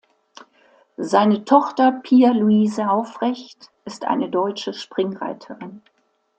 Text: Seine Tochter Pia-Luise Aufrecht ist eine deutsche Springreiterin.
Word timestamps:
Seine 0.97 1.45
Tochter 1.45 1.91
Pia-Luise 1.91 2.89
Aufrecht 2.89 3.69
ist 3.85 4.03
eine 4.05 4.31
deutsche 4.31 4.73
Springreiterin. 4.73 5.83